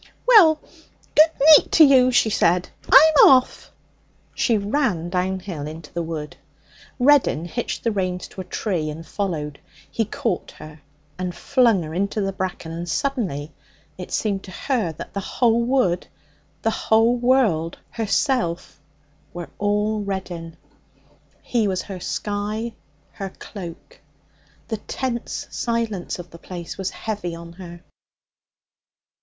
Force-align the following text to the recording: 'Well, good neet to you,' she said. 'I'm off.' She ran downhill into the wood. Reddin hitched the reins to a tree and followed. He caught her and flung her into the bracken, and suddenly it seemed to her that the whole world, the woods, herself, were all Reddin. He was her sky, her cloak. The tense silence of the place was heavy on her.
'Well, 0.25 0.59
good 1.13 1.29
neet 1.55 1.71
to 1.73 1.83
you,' 1.83 2.09
she 2.11 2.31
said. 2.31 2.69
'I'm 2.91 3.29
off.' 3.29 3.69
She 4.33 4.57
ran 4.57 5.11
downhill 5.11 5.67
into 5.67 5.93
the 5.93 6.01
wood. 6.01 6.37
Reddin 6.97 7.45
hitched 7.45 7.83
the 7.83 7.91
reins 7.91 8.27
to 8.29 8.41
a 8.41 8.45
tree 8.45 8.89
and 8.89 9.05
followed. 9.05 9.59
He 9.91 10.05
caught 10.05 10.49
her 10.57 10.81
and 11.19 11.35
flung 11.35 11.83
her 11.83 11.93
into 11.93 12.19
the 12.19 12.33
bracken, 12.33 12.71
and 12.71 12.89
suddenly 12.89 13.51
it 13.95 14.11
seemed 14.11 14.41
to 14.45 14.49
her 14.51 14.91
that 14.93 15.13
the 15.13 15.19
whole 15.19 15.61
world, 15.63 16.07
the 16.63 16.75
woods, 17.21 17.77
herself, 17.91 18.81
were 19.35 19.51
all 19.59 20.01
Reddin. 20.03 20.57
He 21.43 21.67
was 21.67 21.83
her 21.83 21.99
sky, 21.99 22.73
her 23.11 23.29
cloak. 23.29 23.99
The 24.69 24.77
tense 24.77 25.45
silence 25.51 26.17
of 26.17 26.31
the 26.31 26.39
place 26.39 26.75
was 26.75 26.89
heavy 26.89 27.35
on 27.35 27.53
her. 27.53 27.83